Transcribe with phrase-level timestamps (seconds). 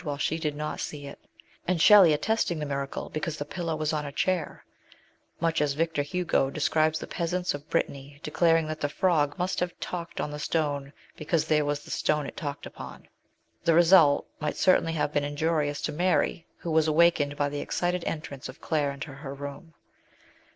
[0.01, 1.19] 79 while she did not see it;
[1.67, 4.65] and Shelley attesting the miracle because the pillow was on a chair,
[5.39, 9.79] much as Victor Hugo describes the peasants of Brittany declaring that "the frog must have
[9.79, 13.07] talked on the stone because there was the stone it talked upon."
[13.63, 18.03] The result might certainly have been injurious to Mary, who was awakened by the excited
[18.05, 19.75] entrance of Claire into her room.